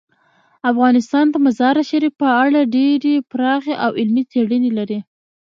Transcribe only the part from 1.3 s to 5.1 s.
د مزارشریف په اړه ډیرې پراخې او علمي څېړنې لري.